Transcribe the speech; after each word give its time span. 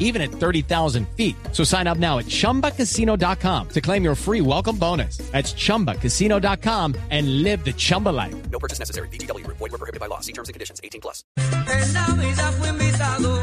even 0.00 0.20
at 0.20 0.32
30,000 0.32 1.06
feet. 1.16 1.36
So 1.52 1.62
sign 1.62 1.86
up 1.86 1.98
now 1.98 2.18
at 2.18 2.26
chumbacasino.com 2.26 3.68
to 3.68 3.80
claim 3.80 4.02
your 4.02 4.16
free 4.16 4.40
welcome 4.40 4.76
bonus. 4.76 5.18
That's 5.30 5.54
chumbacasino.com 5.54 6.96
and 7.10 7.44
live 7.44 7.64
the 7.64 7.72
Chumba 7.72 8.08
life. 8.08 8.34
No 8.50 8.58
purchase 8.58 8.80
necessary. 8.80 9.06
BGW. 9.08 9.46
Void 9.46 9.60
were 9.60 9.78
prohibited 9.78 10.00
by 10.00 10.06
law. 10.06 10.18
See 10.18 10.32
terms 10.32 10.48
and 10.48 10.54
conditions. 10.54 10.80
18 10.82 11.00
plus. 11.00 11.22
En 11.36 11.92
la 11.94 12.06
vida 12.16 12.52
fui 12.52 12.68
invitado 12.68 13.42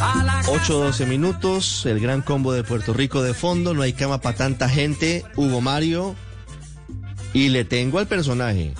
a 0.00 0.24
la 0.24 0.42
8-12 0.46 1.06
minutos, 1.06 1.86
el 1.86 2.00
gran 2.00 2.20
combo 2.20 2.52
de 2.52 2.64
Puerto 2.64 2.92
Rico 2.92 3.22
de 3.22 3.32
fondo, 3.32 3.72
no 3.72 3.82
hay 3.82 3.92
cama 3.92 4.20
para 4.20 4.36
tanta 4.36 4.68
gente, 4.68 5.24
Hugo 5.36 5.60
Mario, 5.60 6.16
y 7.32 7.48
le 7.48 7.64
tengo 7.64 7.98
al 7.98 8.06
personaje. 8.06 8.74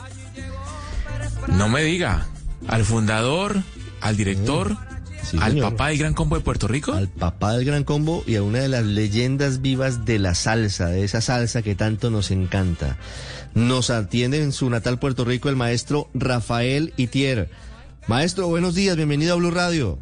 No 1.47 1.69
me 1.69 1.83
diga, 1.83 2.27
al 2.69 2.85
fundador, 2.85 3.63
al 4.03 4.17
director, 4.17 4.77
Sí, 5.23 5.39
al 5.41 5.53
señor. 5.53 5.71
papá 5.71 5.89
del 5.89 5.99
Gran 5.99 6.15
Combo 6.15 6.37
de 6.37 6.43
Puerto 6.43 6.67
Rico. 6.69 6.93
Al 6.93 7.09
papá 7.09 7.53
del 7.57 7.65
gran 7.65 7.85
combo 7.85 8.25
y 8.27 8.35
a 8.35 8.43
una 8.43 8.59
de 8.59 8.69
las 8.69 8.85
leyendas 8.85 9.63
vivas 9.63 10.05
de 10.05 10.19
la 10.19 10.35
salsa, 10.35 10.89
de 10.89 11.05
esa 11.05 11.21
salsa 11.21 11.63
que 11.63 11.77
tanto 11.77 12.11
nos 12.11 12.33
encanta. 12.33 12.97
Nos 13.55 13.91
atiende 13.91 14.43
en 14.43 14.51
su 14.51 14.69
natal 14.69 14.99
Puerto 14.99 15.25
Rico 15.25 15.49
el 15.49 15.55
maestro 15.57 16.11
Rafael 16.13 16.93
Itier. 16.97 17.49
Maestro, 18.09 18.49
buenos 18.49 18.75
días, 18.75 18.97
bienvenido 18.97 19.35
a 19.35 19.37
Blue 19.37 19.53
Radio. 19.53 19.99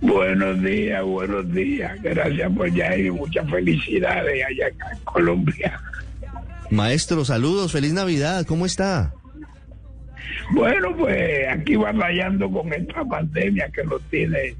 Buenos 0.00 0.62
días, 0.62 1.02
buenos 1.04 1.52
días. 1.52 2.00
Gracias 2.02 2.50
por 2.54 2.72
ya 2.74 2.96
y 2.96 3.10
muchas 3.10 3.48
felicidades 3.50 4.42
allá 4.48 4.68
en 4.68 5.04
Colombia. 5.04 5.80
Maestro, 6.70 7.24
saludos, 7.24 7.72
feliz 7.72 7.92
Navidad, 7.92 8.44
¿cómo 8.46 8.66
está? 8.66 9.12
Bueno, 10.50 10.96
pues 10.96 11.48
aquí 11.48 11.76
batallando 11.76 12.50
con 12.50 12.72
esta 12.72 13.04
pandemia 13.04 13.70
que 13.70 13.84
nos 13.84 14.02
tiene, 14.10 14.54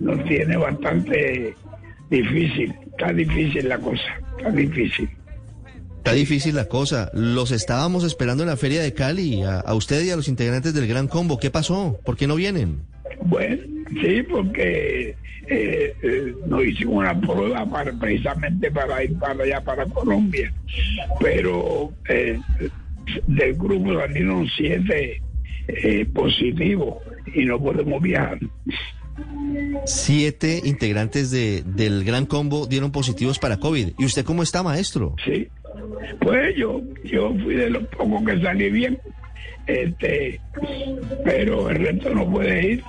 nos 0.00 0.24
tiene 0.24 0.56
bastante 0.56 1.54
difícil. 2.10 2.74
Está 2.86 3.12
difícil 3.12 3.68
la 3.68 3.78
cosa, 3.78 4.20
está 4.38 4.50
difícil. 4.50 5.10
Está 5.98 6.12
difícil 6.12 6.54
la 6.54 6.66
cosa. 6.66 7.10
Los 7.14 7.50
estábamos 7.50 8.04
esperando 8.04 8.42
en 8.42 8.50
la 8.50 8.56
feria 8.56 8.82
de 8.82 8.92
Cali, 8.92 9.42
a, 9.42 9.60
a 9.60 9.74
usted 9.74 10.04
y 10.04 10.10
a 10.10 10.16
los 10.16 10.28
integrantes 10.28 10.74
del 10.74 10.86
Gran 10.86 11.08
Combo. 11.08 11.38
¿Qué 11.38 11.50
pasó? 11.50 11.98
¿Por 12.04 12.16
qué 12.16 12.26
no 12.26 12.36
vienen? 12.36 12.82
Bueno, 13.22 13.62
sí, 14.02 14.22
porque 14.22 15.16
eh, 15.46 15.94
eh, 16.02 16.34
nos 16.46 16.64
hicimos 16.64 16.96
una 16.96 17.18
prueba 17.20 17.64
para, 17.66 17.92
precisamente 17.92 18.70
para 18.70 19.02
ir 19.02 19.18
para 19.18 19.44
allá, 19.44 19.60
para 19.62 19.86
Colombia. 19.86 20.52
Pero 21.20 21.92
eh, 22.08 22.38
del 23.26 23.54
grupo 23.54 23.94
salieron 23.98 24.46
siete 24.56 25.22
eh, 25.68 26.06
positivos 26.06 26.96
y 27.34 27.44
no 27.44 27.58
podemos 27.60 28.02
viajar. 28.02 28.38
Siete 29.86 30.60
integrantes 30.64 31.30
de, 31.30 31.62
del 31.64 32.04
Gran 32.04 32.26
Combo 32.26 32.66
dieron 32.66 32.90
positivos 32.90 33.38
para 33.38 33.58
COVID. 33.58 33.90
¿Y 33.98 34.04
usted 34.04 34.24
cómo 34.24 34.42
está, 34.42 34.62
maestro? 34.62 35.14
Sí. 35.24 35.48
Pues 36.20 36.56
yo, 36.56 36.80
yo 37.04 37.34
fui 37.42 37.54
de 37.54 37.70
los 37.70 37.84
pocos 37.88 38.24
que 38.24 38.40
salí 38.40 38.70
bien, 38.70 38.98
este, 39.66 40.40
pero 41.24 41.68
el 41.70 41.76
resto 41.76 42.14
no 42.14 42.30
puede 42.30 42.72
ir. 42.72 42.84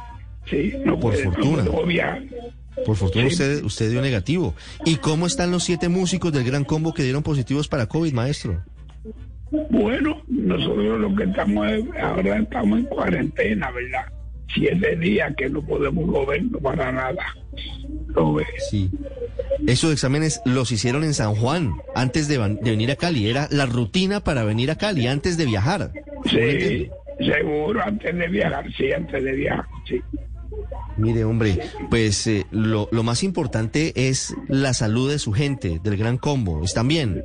Sí, 0.50 0.73
no 0.85 1.00
Por 1.00 1.13
puede, 1.13 1.23
fortuna. 1.25 1.63
no 1.63 1.83
viajar. 1.85 2.22
Por 2.85 2.95
fortuna 2.95 3.25
Sí. 3.29 3.33
usted, 3.33 3.63
usted 3.63 3.89
dio 3.89 4.02
negativo. 4.02 4.53
¿Y 4.85 4.97
cómo 4.97 5.25
están 5.25 5.50
los 5.50 5.63
siete 5.63 5.89
músicos 5.89 6.31
del 6.34 6.44
Gran 6.44 6.63
Combo 6.63 6.94
que 6.94 7.03
dieron 7.03 7.23
positivos 7.23 7.68
para 7.68 7.88
COVID, 7.88 8.13
maestro? 8.13 8.63
Bueno, 9.69 10.21
nosotros 10.27 10.99
lo 10.99 11.16
que 11.16 11.23
estamos 11.23 11.71
es- 11.71 11.85
ahora 12.01 12.38
estamos 12.38 12.79
en 12.79 12.85
cuarentena, 12.85 13.71
¿verdad? 13.71 14.05
Siete 14.53 14.95
días 14.97 15.33
que 15.35 15.49
no 15.49 15.61
podemos 15.66 16.05
movernos 16.05 16.61
para 16.61 16.91
nada. 16.91 17.25
¿Lo 18.15 18.33
ves? 18.35 18.47
Sí. 18.69 18.89
Esos 19.67 19.91
exámenes 19.91 20.41
los 20.45 20.71
hicieron 20.71 21.03
en 21.03 21.13
San 21.13 21.35
Juan 21.35 21.73
antes 21.95 22.27
de, 22.27 22.38
venir 22.61 22.91
a 22.91 22.95
Cali. 22.95 23.29
Era 23.29 23.47
la 23.51 23.65
rutina 23.65 24.23
para 24.23 24.44
venir 24.44 24.71
a 24.71 24.75
Cali 24.75 25.07
antes 25.07 25.38
de 25.38 25.45
viajar. 25.45 25.91
Sí, 26.29 26.89
seguro, 27.19 27.81
antes 27.83 28.15
de 28.15 28.27
viajar, 28.27 28.65
sí, 28.77 28.91
antes 28.91 29.23
de 29.23 29.31
viajar, 29.33 29.65
sí. 29.88 30.01
Mire, 30.97 31.25
hombre, 31.25 31.59
pues 31.89 32.25
eh, 32.27 32.45
lo, 32.51 32.88
lo 32.91 33.03
más 33.03 33.23
importante 33.23 33.91
es 34.09 34.33
la 34.47 34.73
salud 34.73 35.11
de 35.11 35.19
su 35.19 35.33
gente, 35.33 35.79
del 35.83 35.97
Gran 35.97 36.17
Combo. 36.17 36.63
¿Están 36.63 36.88
bien? 36.88 37.23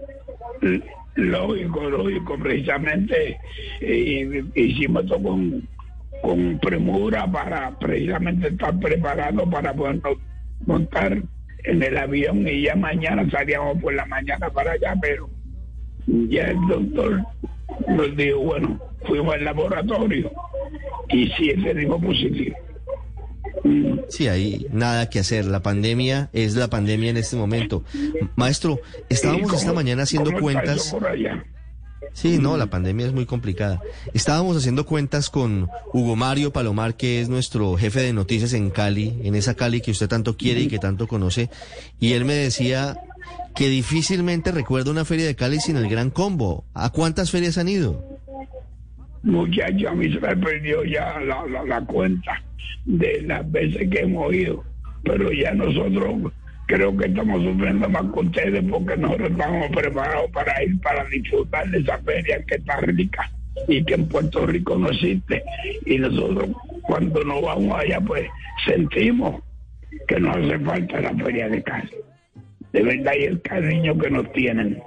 Lógico, 1.20 1.90
lógico, 1.90 2.38
precisamente 2.38 3.38
eh, 3.80 4.42
hicimos 4.54 5.04
esto 5.04 5.22
con, 5.22 5.68
con 6.22 6.58
premura 6.60 7.30
para 7.30 7.78
precisamente 7.78 8.48
estar 8.48 8.78
preparados 8.80 9.46
para 9.50 9.74
podernos 9.74 10.16
montar 10.64 11.22
en 11.64 11.82
el 11.82 11.98
avión 11.98 12.48
y 12.48 12.62
ya 12.62 12.74
mañana 12.74 13.28
salíamos 13.30 13.78
por 13.82 13.92
la 13.92 14.06
mañana 14.06 14.48
para 14.48 14.72
allá, 14.72 14.94
pero 15.00 15.28
ya 16.06 16.44
el 16.44 16.66
doctor 16.68 17.22
nos 17.86 18.16
dijo, 18.16 18.38
bueno, 18.38 18.80
fuimos 19.04 19.34
al 19.34 19.44
laboratorio 19.44 20.30
y 21.10 21.28
sí, 21.32 21.50
ese 21.50 21.74
dijo 21.74 22.00
positivo. 22.00 22.56
Sí, 24.08 24.28
hay 24.28 24.66
nada 24.72 25.08
que 25.10 25.18
hacer. 25.18 25.46
La 25.46 25.62
pandemia 25.62 26.30
es 26.32 26.54
la 26.54 26.68
pandemia 26.68 27.10
en 27.10 27.16
este 27.16 27.36
momento. 27.36 27.84
Maestro, 28.36 28.80
estábamos 29.08 29.52
¿y 29.52 29.56
esta 29.56 29.72
mañana 29.72 30.02
haciendo 30.02 30.32
cuentas. 30.38 30.94
Sí, 32.12 32.38
no, 32.38 32.56
la 32.56 32.66
pandemia 32.66 33.06
es 33.06 33.12
muy 33.12 33.24
complicada. 33.24 33.80
Estábamos 34.14 34.56
haciendo 34.56 34.84
cuentas 34.84 35.30
con 35.30 35.68
Hugo 35.92 36.16
Mario 36.16 36.52
Palomar, 36.52 36.96
que 36.96 37.20
es 37.20 37.28
nuestro 37.28 37.76
jefe 37.76 38.00
de 38.00 38.12
noticias 38.12 38.52
en 38.52 38.70
Cali, 38.70 39.20
en 39.22 39.34
esa 39.34 39.54
Cali 39.54 39.80
que 39.80 39.92
usted 39.92 40.08
tanto 40.08 40.36
quiere 40.36 40.60
y 40.62 40.68
que 40.68 40.78
tanto 40.78 41.06
conoce, 41.06 41.50
y 42.00 42.14
él 42.14 42.24
me 42.24 42.34
decía 42.34 42.98
que 43.54 43.68
difícilmente 43.68 44.50
recuerda 44.50 44.90
una 44.90 45.04
feria 45.04 45.26
de 45.26 45.36
Cali 45.36 45.60
sin 45.60 45.76
el 45.76 45.88
gran 45.88 46.10
combo. 46.10 46.64
¿A 46.74 46.90
cuántas 46.90 47.30
ferias 47.30 47.58
han 47.58 47.68
ido? 47.68 48.04
Muchacho, 49.22 49.90
a 49.90 49.94
mí 49.94 50.12
se 50.12 50.20
me 50.20 50.36
perdió 50.36 50.84
ya 50.84 51.20
la, 51.20 51.44
la, 51.46 51.64
la 51.64 51.80
cuenta 51.82 52.42
de 52.84 53.22
las 53.22 53.50
veces 53.50 53.88
que 53.90 54.00
hemos 54.00 54.32
ido, 54.32 54.64
pero 55.04 55.30
ya 55.32 55.52
nosotros 55.52 56.32
creo 56.66 56.96
que 56.96 57.06
estamos 57.06 57.42
sufriendo 57.42 57.88
más 57.88 58.04
con 58.12 58.28
ustedes 58.28 58.64
porque 58.70 58.96
nosotros 58.96 59.30
estamos 59.30 59.68
preparados 59.70 60.30
para 60.30 60.62
ir 60.62 60.80
para 60.80 61.04
disfrutar 61.06 61.68
de 61.68 61.78
esa 61.78 61.98
feria 61.98 62.42
que 62.44 62.54
está 62.54 62.76
rica 62.80 63.30
y 63.66 63.84
que 63.84 63.94
en 63.94 64.08
Puerto 64.08 64.46
Rico 64.46 64.78
no 64.78 64.88
existe. 64.90 65.42
Y 65.84 65.98
nosotros 65.98 66.50
cuando 66.82 67.24
nos 67.24 67.42
vamos 67.42 67.78
allá 67.78 68.00
pues 68.00 68.26
sentimos 68.64 69.42
que 70.06 70.20
nos 70.20 70.36
hace 70.36 70.58
falta 70.60 71.00
la 71.00 71.14
feria 71.14 71.48
de 71.48 71.62
Cali. 71.62 71.90
De 72.72 72.82
verdad 72.82 73.12
y 73.18 73.24
el 73.24 73.42
cariño 73.42 73.98
que 73.98 74.10
nos 74.10 74.32
tienen. 74.32 74.80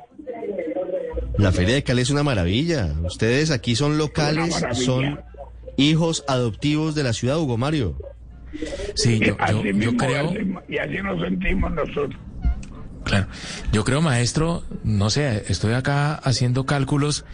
La 1.43 1.51
feria 1.51 1.75
de 1.75 1.83
Cali 1.83 2.01
es 2.01 2.09
una 2.09 2.23
maravilla. 2.23 2.95
Ustedes 3.03 3.51
aquí 3.51 3.75
son 3.75 3.97
locales, 3.97 4.63
son 4.71 5.19
hijos 5.75 6.23
adoptivos 6.29 6.95
de 6.95 7.03
la 7.03 7.11
ciudad, 7.11 7.37
Hugo 7.37 7.57
Mario. 7.57 7.97
Sí, 8.95 9.19
yo, 9.19 9.35
yo, 9.73 9.97
creo, 9.97 10.31
y 10.69 10.77
así 10.77 11.01
nos 11.03 11.19
sentimos 11.21 11.69
nosotros. 11.73 12.15
claro, 13.03 13.27
yo 13.73 13.83
creo, 13.83 14.01
maestro, 14.01 14.63
no 14.85 15.09
sé, 15.09 15.43
estoy 15.49 15.73
acá 15.73 16.15
haciendo 16.15 16.65
cálculos. 16.65 17.25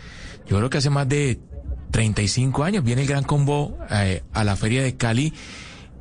Yo 0.47 0.57
creo 0.57 0.71
que 0.71 0.79
hace 0.79 0.89
más 0.89 1.07
de 1.07 1.39
35 1.91 2.63
años 2.63 2.83
viene 2.83 3.03
el 3.03 3.07
Gran 3.07 3.23
Combo 3.23 3.77
eh, 3.91 4.23
a 4.33 4.43
la 4.43 4.55
feria 4.55 4.81
de 4.81 4.97
Cali. 4.97 5.35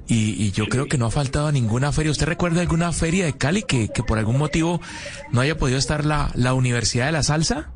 Y, 0.07 0.43
y 0.43 0.53
yo 0.53 0.65
creo 0.69 0.87
que 0.87 0.97
no 0.97 1.05
ha 1.05 1.11
faltado 1.11 1.49
a 1.49 1.53
ninguna 1.53 1.93
feria. 1.93 2.11
¿Usted 2.11 2.25
recuerda 2.25 2.63
alguna 2.63 2.91
feria 2.93 3.27
de 3.27 3.35
Cali 3.35 3.65
que, 3.65 3.91
que 3.91 4.03
por 4.03 4.17
algún 4.17 4.39
motivo 4.39 4.81
no 5.31 5.43
haya 5.43 5.59
podido 5.59 5.79
estar 5.79 6.07
la, 6.07 6.31
la 6.35 6.55
Universidad 6.55 7.05
de 7.05 7.13
la 7.13 7.23
Salsa? 7.23 7.73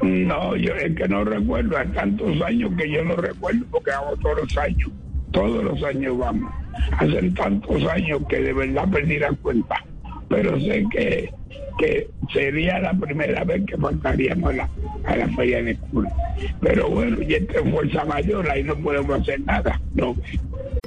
No, 0.00 0.56
yo 0.56 0.74
es 0.74 0.96
que 0.96 1.08
no 1.08 1.24
recuerdo, 1.24 1.76
hay 1.76 1.88
tantos 1.88 2.40
años 2.42 2.72
que 2.76 2.90
yo 2.90 3.04
no 3.04 3.16
recuerdo 3.16 3.64
porque 3.70 3.90
vamos 3.90 4.18
todos 4.20 4.38
los 4.38 4.58
años, 4.58 4.90
todos 5.30 5.64
los 5.64 5.82
años 5.82 6.18
vamos. 6.18 6.52
Hacen 6.98 7.34
tantos 7.34 7.84
años 7.86 8.22
que 8.28 8.40
de 8.40 8.52
verdad 8.52 8.88
perdí 8.90 9.18
la 9.18 9.32
cuenta, 9.32 9.76
pero 10.28 10.58
sé 10.60 10.86
que, 10.90 11.32
que 11.78 12.08
sería 12.32 12.80
la 12.80 12.94
primera 12.94 13.44
vez 13.44 13.62
que 13.66 13.76
faltaríamos 13.76 14.50
a 14.50 14.56
la, 14.56 14.68
a 15.04 15.16
la 15.16 15.28
feria 15.28 15.62
de 15.62 15.72
escuela. 15.72 16.12
Pero 16.60 16.88
bueno, 16.88 17.22
y 17.22 17.34
esta 17.34 17.60
es 17.60 17.70
fuerza 17.70 18.04
mayor, 18.04 18.50
ahí 18.50 18.64
no 18.64 18.74
podemos 18.76 19.20
hacer 19.20 19.40
nada. 19.42 19.80
No. 19.94 20.16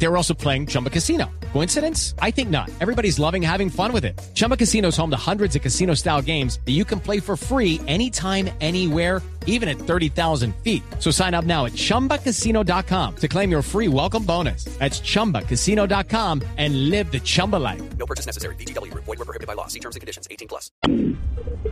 They 0.00 0.08
were 0.08 0.16
also 0.16 0.32
playing 0.32 0.66
Chumba 0.66 0.88
Casino. 0.88 1.30
Coincidence? 1.52 2.14
I 2.20 2.30
think 2.30 2.48
not. 2.48 2.70
Everybody's 2.80 3.18
loving 3.18 3.42
having 3.42 3.68
fun 3.68 3.92
with 3.92 4.06
it. 4.06 4.18
Chumba 4.34 4.56
Casino 4.56 4.88
is 4.88 4.96
home 4.96 5.10
to 5.10 5.16
hundreds 5.30 5.54
of 5.56 5.62
casino 5.62 5.94
style 5.94 6.22
games 6.22 6.58
that 6.64 6.72
you 6.72 6.86
can 6.86 7.00
play 7.00 7.20
for 7.20 7.36
free 7.36 7.80
anytime, 7.86 8.48
anywhere, 8.62 9.20
even 9.44 9.68
at 9.68 9.76
30,000 9.76 10.54
feet. 10.64 10.82
So 11.00 11.10
sign 11.10 11.34
up 11.34 11.44
now 11.44 11.66
at 11.66 11.72
chumbacasino.com 11.74 13.16
to 13.16 13.28
claim 13.28 13.50
your 13.50 13.62
free 13.62 13.88
welcome 13.88 14.24
bonus. 14.24 14.64
That's 14.78 15.00
chumbacasino.com 15.00 16.42
and 16.56 16.88
live 16.88 17.12
the 17.12 17.20
Chumba 17.20 17.56
life. 17.56 17.82
No 17.98 18.06
purchase 18.06 18.24
necessary. 18.24 18.54
VGW 18.56 18.90
Group. 18.90 19.04
Void 19.04 19.18
were 19.18 19.26
prohibited 19.26 19.46
by 19.46 19.52
law. 19.54 19.66
See 19.66 19.80
terms 19.80 19.96
and 19.96 20.00
conditions. 20.00 20.28
18 20.30 20.48
plus. 20.48 20.70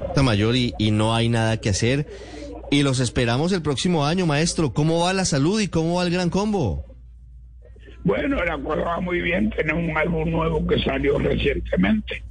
Está 0.09 0.23
mayor 0.23 0.55
y, 0.55 0.75
y 0.79 0.91
no 0.91 1.15
hay 1.15 1.31
nada 1.31 1.57
que 1.57 1.71
hacer. 1.71 2.07
Y 2.71 2.83
los 2.83 3.01
esperamos 3.01 3.53
el 3.53 3.63
próximo 3.63 4.05
año, 4.05 4.27
maestro. 4.27 4.75
¿Cómo 4.75 5.01
va 5.01 5.15
la 5.15 5.25
salud 5.25 5.61
y 5.61 5.69
cómo 5.69 5.95
va 5.95 6.03
el 6.03 6.11
gran 6.11 6.29
combo? 6.29 6.85
Bueno, 8.05 8.43
la 8.45 8.59
cosa 8.59 8.83
va 8.83 9.01
muy 9.01 9.21
bien. 9.21 9.51
Tenemos 9.51 9.85
un 9.85 9.97
álbum 9.97 10.31
nuevo 10.31 10.67
que 10.67 10.79
salió 10.83 11.19
recientemente, 11.19 12.23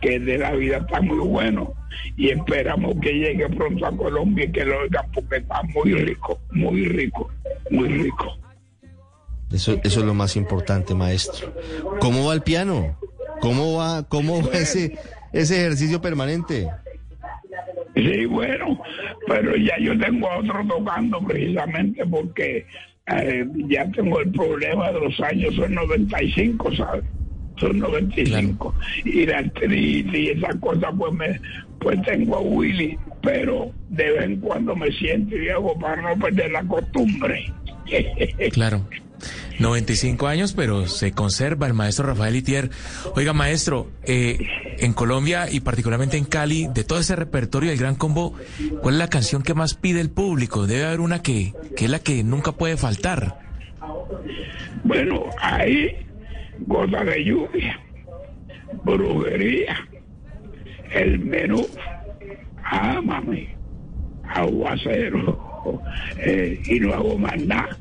que 0.00 0.16
es 0.16 0.24
de 0.24 0.38
la 0.38 0.52
vida 0.52 0.78
está 0.78 1.00
muy 1.00 1.18
bueno. 1.18 1.74
Y 2.16 2.30
esperamos 2.30 2.94
que 3.00 3.12
llegue 3.12 3.48
pronto 3.50 3.86
a 3.86 3.96
Colombia 3.96 4.44
y 4.44 4.52
que 4.52 4.64
lo 4.64 4.80
oigan 4.80 5.06
porque 5.12 5.36
está 5.36 5.62
muy 5.62 5.94
rico, 5.94 6.38
muy 6.52 6.86
rico, 6.86 7.30
muy 7.70 7.88
rico. 7.88 8.38
Eso, 9.52 9.78
eso 9.82 10.00
es 10.00 10.06
lo 10.06 10.14
más 10.14 10.36
importante, 10.36 10.94
maestro. 10.94 11.52
¿Cómo 12.00 12.26
va 12.26 12.34
el 12.34 12.42
piano? 12.42 12.98
¿Cómo 13.40 13.76
va, 13.76 14.02
cómo 14.08 14.42
va 14.42 14.52
ese, 14.54 14.98
ese 15.32 15.60
ejercicio 15.60 16.00
permanente? 16.00 16.68
Sí, 17.94 18.26
bueno, 18.26 18.82
pero 19.26 19.56
ya 19.56 19.78
yo 19.78 19.98
tengo 19.98 20.30
a 20.30 20.38
otro 20.38 20.66
tocando 20.68 21.20
precisamente 21.20 22.04
porque 22.06 22.66
eh, 23.08 23.46
ya 23.68 23.88
tengo 23.92 24.20
el 24.20 24.30
problema 24.30 24.90
de 24.92 25.00
los 25.00 25.20
años, 25.20 25.54
son 25.54 25.74
95, 25.74 26.74
¿sabes? 26.76 27.04
Son 27.58 27.78
95. 27.78 28.74
Y 29.04 29.26
la 29.26 29.38
artritis 29.38 30.12
y 30.14 30.28
esas 30.28 30.56
cosas, 30.56 30.92
pues, 30.98 31.12
me, 31.12 31.40
pues 31.80 32.02
tengo 32.02 32.36
a 32.36 32.40
Willy, 32.40 32.98
pero 33.22 33.70
de 33.88 34.10
vez 34.10 34.24
en 34.24 34.40
cuando 34.40 34.76
me 34.76 34.90
siento 34.92 35.36
y 35.36 35.48
hago 35.48 35.78
para 35.78 36.02
no 36.02 36.18
perder 36.18 36.50
la 36.50 36.64
costumbre. 36.64 37.52
Claro. 38.52 38.84
95 39.58 40.26
años, 40.26 40.52
pero 40.52 40.86
se 40.88 41.12
conserva 41.12 41.66
el 41.66 41.74
maestro 41.74 42.06
Rafael 42.06 42.36
Itier. 42.36 42.70
Oiga, 43.14 43.32
maestro, 43.32 43.90
eh, 44.04 44.38
en 44.78 44.92
Colombia 44.92 45.48
y 45.50 45.60
particularmente 45.60 46.16
en 46.16 46.24
Cali, 46.24 46.68
de 46.72 46.84
todo 46.84 46.98
ese 46.98 47.16
repertorio 47.16 47.70
del 47.70 47.78
Gran 47.78 47.94
Combo, 47.94 48.34
¿cuál 48.82 48.94
es 48.94 48.98
la 48.98 49.08
canción 49.08 49.42
que 49.42 49.54
más 49.54 49.74
pide 49.74 50.00
el 50.00 50.10
público? 50.10 50.66
Debe 50.66 50.84
haber 50.84 51.00
una 51.00 51.22
que, 51.22 51.54
que 51.76 51.84
es 51.84 51.90
la 51.90 51.98
que 52.00 52.24
nunca 52.24 52.52
puede 52.52 52.76
faltar. 52.76 53.38
Bueno, 54.82 55.26
ahí, 55.40 55.94
gota 56.60 57.04
de 57.04 57.24
lluvia, 57.24 57.78
brujería, 58.84 59.76
el 60.92 61.18
menú, 61.18 61.66
ámame, 62.64 63.54
aguacero, 64.24 65.82
eh, 66.18 66.60
y 66.64 66.80
no 66.80 66.94
hago 66.94 67.18
más 67.18 67.38
nada. 67.42 67.76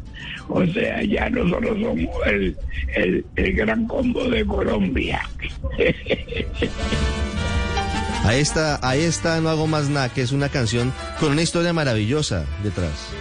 O 0.47 0.65
sea, 0.67 1.01
ya 1.03 1.29
nosotros 1.29 1.79
somos 1.81 2.09
el, 2.27 2.57
el, 2.95 3.25
el 3.35 3.53
gran 3.53 3.87
combo 3.87 4.23
de 4.29 4.45
Colombia. 4.45 5.21
A 8.23 8.35
esta, 8.35 8.79
a 8.87 8.95
esta 8.95 9.39
no 9.39 9.49
hago 9.49 9.67
más 9.67 9.89
nada, 9.89 10.09
que 10.09 10.21
es 10.21 10.31
una 10.31 10.49
canción 10.49 10.91
con 11.19 11.31
una 11.31 11.43
historia 11.43 11.73
maravillosa 11.73 12.45
detrás. 12.63 13.11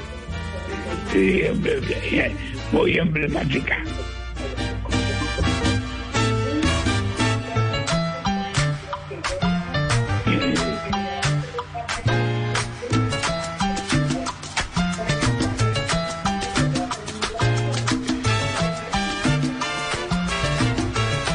Hombre, 1.15 2.33
muy 2.73 2.99
emblemática. 2.99 3.85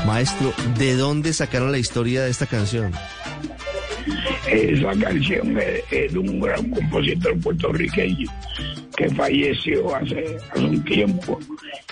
Maestro, 0.05 0.53
¿de 0.77 0.95
dónde 0.95 1.31
sacaron 1.31 1.71
la 1.71 1.77
historia 1.77 2.23
de 2.23 2.31
esta 2.31 2.47
canción? 2.47 2.91
Esa 4.45 4.93
canción 4.99 5.57
es 5.89 6.11
de 6.11 6.19
un 6.19 6.41
gran 6.41 6.69
compositor 6.69 7.39
puertorriqueño 7.39 8.29
que 8.99 9.09
falleció 9.11 9.95
hace, 9.95 10.37
hace 10.51 10.59
un 10.65 10.83
tiempo 10.83 11.39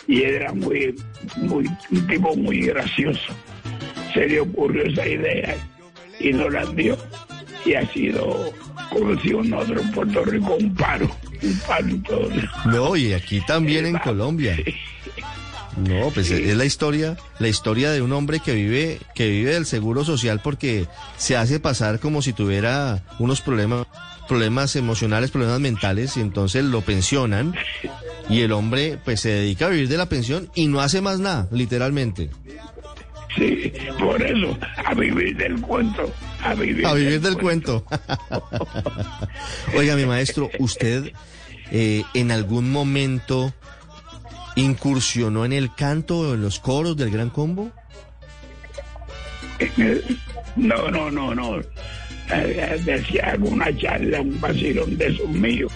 y 0.08 0.24
era 0.24 0.54
muy, 0.54 0.94
muy, 1.38 1.66
un 1.90 2.08
tipo 2.08 2.36
muy 2.36 2.68
gracioso. 2.68 3.34
Se 4.14 4.28
le 4.28 4.42
ocurrió 4.42 4.84
esa 4.84 5.08
idea 5.08 5.56
y 6.20 6.34
nos 6.34 6.52
la 6.52 6.66
dio 6.66 6.98
y 7.66 7.76
ha 7.76 7.88
sido, 7.94 8.52
como 8.90 9.16
decimos 9.16 9.48
nosotros 9.48 9.84
en 9.84 9.92
Puerto 9.92 10.26
Rico, 10.26 10.56
un 10.56 10.76
paro, 10.76 11.10
un 11.42 11.60
paro 11.66 11.88
en 11.88 12.04
todo. 12.04 12.30
No, 12.66 12.96
y 12.98 13.14
aquí 13.14 13.40
también 13.48 13.86
en 13.86 13.98
Colombia. 14.00 14.58
No, 15.78 16.10
pues 16.10 16.30
es 16.32 16.58
la 16.58 16.66
historia, 16.66 17.16
la 17.40 17.48
historia 17.48 17.92
de 17.92 18.02
un 18.02 18.12
hombre 18.12 18.42
que 18.42 18.54
vive, 18.54 19.00
que 19.16 19.30
vive 19.30 19.54
del 19.54 19.66
seguro 19.66 20.04
social 20.04 20.42
porque 20.44 20.88
se 21.18 21.38
hace 21.38 21.60
pasar 21.60 22.00
como 22.00 22.22
si 22.22 22.34
tuviera 22.34 23.04
unos 23.20 23.42
problemas, 23.42 23.86
problemas 24.28 24.76
emocionales, 24.76 25.32
problemas 25.32 25.60
mentales, 25.60 26.18
y 26.18 26.22
entonces 26.22 26.64
lo 26.64 26.82
pensionan, 26.82 27.56
y 28.30 28.42
el 28.42 28.52
hombre 28.52 29.00
pues 29.04 29.22
se 29.22 29.30
dedica 29.30 29.68
a 29.68 29.70
vivir 29.70 29.90
de 29.90 29.98
la 29.98 30.08
pensión 30.08 30.50
y 30.56 30.68
no 30.68 30.82
hace 30.82 31.02
más 31.02 31.20
nada, 31.20 31.48
literalmente. 31.52 32.30
Sí, 33.36 33.72
por 34.00 34.22
eso, 34.22 34.58
a 34.84 34.94
vivir 34.94 35.38
del 35.38 35.62
cuento, 35.62 36.12
a 36.44 36.56
vivir, 36.56 36.86
A 36.86 36.94
vivir 36.94 37.22
del 37.22 37.38
cuento. 37.38 37.86
Oiga, 39.78 39.96
mi 39.96 40.06
maestro, 40.06 40.50
¿usted 40.60 41.12
eh, 41.72 42.04
en 42.14 42.32
algún 42.32 42.72
momento 42.72 43.54
incursionó 44.56 45.46
en 45.46 45.54
el 45.54 45.74
canto 45.76 46.20
o 46.20 46.34
en 46.34 46.42
los 46.42 46.60
coros 46.60 46.98
del 46.98 47.12
Gran 47.12 47.30
Combo? 47.30 47.72
No, 50.56 50.90
no, 50.90 51.12
no, 51.12 51.36
no. 51.36 51.62
Eh, 52.32 52.82
Decía 52.84 53.32
alguna 53.32 53.76
charla, 53.78 54.22
un 54.22 54.40
vacilón 54.40 54.98
de 54.98 55.08
esos 55.08 55.30
míos, 55.30 55.72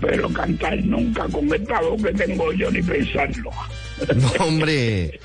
pero 0.00 0.28
cantar 0.30 0.82
nunca 0.84 1.26
con 1.28 1.52
esta 1.54 1.80
voz 1.80 2.02
que 2.02 2.12
tengo 2.12 2.52
yo 2.52 2.70
ni 2.70 2.82
pensarlo. 2.82 3.50
No, 4.16 4.44
hombre. 4.44 5.20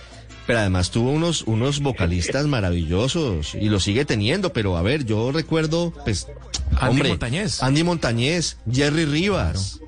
Pero 0.45 0.59
además 0.59 0.89
tuvo 0.89 1.11
unos, 1.11 1.43
unos 1.43 1.79
vocalistas 1.79 2.47
maravillosos 2.47 3.53
y 3.53 3.69
lo 3.69 3.79
sigue 3.79 4.03
teniendo, 4.05 4.51
pero 4.51 4.77
a 4.77 4.81
ver, 4.81 5.05
yo 5.05 5.31
recuerdo, 5.31 5.93
pues, 6.05 6.25
Andy 6.71 6.89
hombre, 6.89 7.09
Montañez. 7.09 7.61
Andy 7.61 7.83
Montañez, 7.83 8.57
Jerry 8.71 9.05
Rivas, 9.05 9.79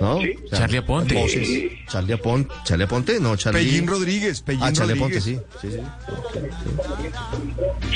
¿no? 0.00 0.20
Sí. 0.20 0.34
O 0.44 0.48
sea, 0.48 0.58
Charlie 0.60 0.78
Aponte. 0.78 1.14
Charlie 1.88 2.12
Aponte, 2.14 2.54
Charlie 2.64 2.84
Aponte, 2.84 3.20
no, 3.20 3.36
Charlie. 3.36 3.60
Pellín 3.64 3.86
Rodríguez, 3.86 4.40
Pellín 4.42 4.62
Ah, 4.64 4.72
Charlie 4.72 4.94
Aponte, 4.94 5.18
Rodríguez. 5.18 5.42
sí, 5.60 5.68
sí, 5.70 5.76
sí. 5.76 5.80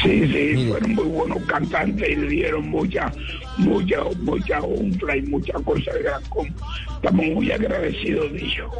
Sí, 0.02 0.26
sí, 0.32 0.66
fueron 0.70 0.94
muy 0.94 1.04
buenos 1.04 1.42
cantantes 1.46 2.08
y 2.08 2.14
le 2.16 2.28
dieron 2.28 2.68
mucha, 2.68 3.12
mucha, 3.56 3.96
mucha 4.20 4.60
honra 4.60 5.16
y 5.16 5.22
mucha 5.22 5.54
cosa 5.64 5.92
de 5.92 6.02
gran 6.02 6.22
combo. 6.24 6.54
Estamos 6.96 7.26
muy 7.26 7.50
agradecidos 7.50 8.32
de 8.32 8.38
ellos. 8.38 8.70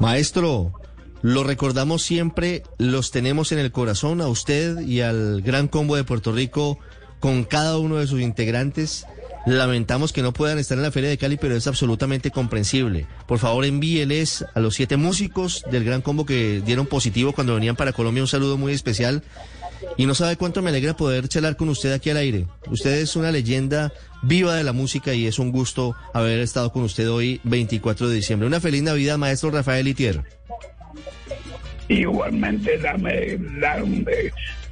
Maestro, 0.00 0.72
lo 1.22 1.42
recordamos 1.42 2.02
siempre, 2.02 2.62
los 2.78 3.10
tenemos 3.10 3.50
en 3.52 3.58
el 3.58 3.72
corazón 3.72 4.20
a 4.20 4.28
usted 4.28 4.80
y 4.80 5.00
al 5.00 5.42
Gran 5.42 5.68
Combo 5.68 5.96
de 5.96 6.04
Puerto 6.04 6.32
Rico 6.32 6.78
con 7.20 7.44
cada 7.44 7.78
uno 7.78 7.96
de 7.96 8.06
sus 8.06 8.20
integrantes. 8.20 9.06
Lamentamos 9.46 10.12
que 10.12 10.22
no 10.22 10.32
puedan 10.32 10.58
estar 10.58 10.78
en 10.78 10.82
la 10.82 10.90
Feria 10.90 11.10
de 11.10 11.18
Cali, 11.18 11.36
pero 11.36 11.54
es 11.54 11.66
absolutamente 11.66 12.30
comprensible. 12.30 13.06
Por 13.26 13.38
favor, 13.38 13.64
envíeles 13.66 14.44
a 14.54 14.60
los 14.60 14.74
siete 14.74 14.96
músicos 14.96 15.64
del 15.70 15.84
Gran 15.84 16.00
Combo 16.00 16.24
que 16.24 16.62
dieron 16.64 16.86
positivo 16.86 17.32
cuando 17.32 17.54
venían 17.54 17.76
para 17.76 17.92
Colombia 17.92 18.22
un 18.22 18.28
saludo 18.28 18.56
muy 18.56 18.72
especial. 18.72 19.22
Y 19.98 20.06
no 20.06 20.14
sabe 20.14 20.36
cuánto 20.36 20.62
me 20.62 20.70
alegra 20.70 20.96
poder 20.96 21.28
charlar 21.28 21.56
con 21.56 21.68
usted 21.68 21.92
aquí 21.92 22.08
al 22.08 22.16
aire. 22.16 22.46
Usted 22.70 23.00
es 23.00 23.16
una 23.16 23.30
leyenda 23.30 23.92
viva 24.22 24.54
de 24.54 24.64
la 24.64 24.72
música 24.72 25.12
y 25.12 25.26
es 25.26 25.38
un 25.38 25.52
gusto 25.52 25.94
haber 26.14 26.40
estado 26.40 26.72
con 26.72 26.82
usted 26.82 27.10
hoy, 27.10 27.40
24 27.44 28.08
de 28.08 28.16
diciembre. 28.16 28.48
Una 28.48 28.60
feliz 28.60 28.82
Navidad, 28.82 29.18
maestro 29.18 29.50
Rafael 29.50 29.86
Itier. 29.86 30.24
Igualmente, 31.88 32.78
dame, 32.78 33.36
dame, 33.60 34.04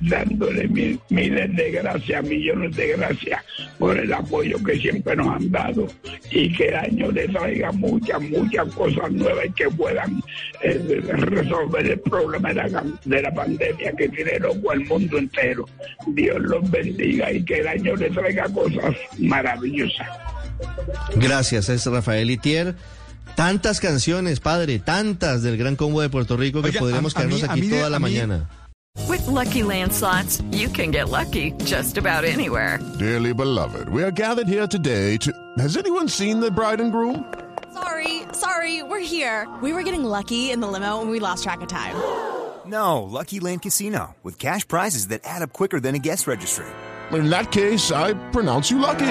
dándole 0.00 0.66
mil- 0.68 0.98
miles 1.10 1.54
de 1.54 1.70
gracias, 1.72 2.24
millones 2.24 2.74
de 2.74 2.88
gracias 2.96 3.40
por 3.78 3.98
el 3.98 4.12
apoyo 4.12 4.56
que 4.64 4.76
siempre 4.78 5.14
nos 5.14 5.28
han 5.28 5.50
dado 5.50 5.86
y 6.30 6.50
que 6.56 6.68
el 6.68 6.74
año 6.76 7.12
le 7.12 7.28
traiga 7.28 7.70
muchas, 7.72 8.20
muchas 8.22 8.66
cosas 8.74 9.12
nuevas 9.12 9.44
que 9.54 9.68
puedan 9.68 10.22
eh, 10.62 11.02
resolver 11.06 11.86
el 11.86 12.00
problema 12.00 12.48
de 12.54 12.70
la, 12.70 12.84
de 13.04 13.22
la 13.22 13.34
pandemia 13.34 13.92
que 13.92 14.08
tiene 14.08 14.38
loco 14.38 14.70
al 14.70 14.80
mundo 14.86 15.18
entero. 15.18 15.66
Dios 16.06 16.40
los 16.40 16.68
bendiga 16.70 17.30
y 17.30 17.44
que 17.44 17.60
el 17.60 17.68
año 17.68 17.94
le 17.94 18.08
traiga 18.10 18.44
cosas 18.48 18.94
maravillosas. 19.18 20.08
Gracias, 21.16 21.68
es 21.68 21.84
Rafael 21.86 22.30
Itier. 22.30 22.74
Tantas 23.36 23.80
canciones, 23.80 24.40
padre, 24.40 24.78
tantas 24.78 25.42
del 25.42 25.56
Gran 25.56 25.76
Combo 25.76 26.00
de 26.00 26.08
Puerto 26.10 26.36
Rico 26.36 26.60
que 26.62 26.68
Oiga, 26.68 26.80
podríamos 26.80 27.16
a- 27.16 27.20
a 27.20 27.22
mí- 27.24 27.28
quedarnos 27.36 27.48
a 27.48 27.52
aquí 27.52 27.60
mí 27.62 27.68
toda 27.70 27.90
la 27.90 27.98
mañana. 27.98 28.48
With 29.08 29.26
Lucky 29.26 29.62
Land 29.62 29.92
slots, 29.92 30.42
you 30.52 30.68
can 30.68 30.90
get 30.92 31.08
lucky 31.08 31.52
just 31.64 31.96
about 31.96 32.24
anywhere. 32.24 32.78
Dearly 32.98 33.32
beloved, 33.32 33.88
we 33.88 34.02
are 34.02 34.12
gathered 34.12 34.46
here 34.48 34.66
today 34.68 35.16
to. 35.18 35.32
Has 35.58 35.76
anyone 35.78 36.08
seen 36.08 36.40
the 36.40 36.50
bride 36.50 36.80
and 36.80 36.92
groom? 36.92 37.24
Sorry, 37.72 38.22
sorry, 38.32 38.82
we're 38.82 39.00
here. 39.00 39.48
We 39.62 39.72
were 39.72 39.82
getting 39.82 40.04
lucky 40.04 40.50
in 40.50 40.60
the 40.60 40.68
limo 40.68 41.00
and 41.00 41.10
we 41.10 41.18
lost 41.20 41.42
track 41.44 41.62
of 41.62 41.68
time. 41.68 41.94
No, 42.64 43.02
Lucky 43.02 43.40
Land 43.40 43.62
Casino, 43.62 44.14
with 44.22 44.38
cash 44.38 44.66
prizes 44.68 45.08
that 45.08 45.22
add 45.24 45.42
up 45.42 45.52
quicker 45.52 45.80
than 45.80 45.96
a 45.96 45.98
guest 45.98 46.28
registry. 46.28 46.64
In 47.10 47.28
that 47.28 47.50
case, 47.50 47.90
I 47.90 48.14
pronounce 48.30 48.70
you 48.70 48.78
lucky. 48.78 49.10